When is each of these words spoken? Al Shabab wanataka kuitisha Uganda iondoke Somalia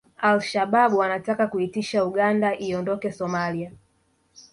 Al 0.17 0.39
Shabab 0.41 0.93
wanataka 0.97 1.47
kuitisha 1.47 2.05
Uganda 2.05 2.55
iondoke 2.59 3.11
Somalia 3.11 3.71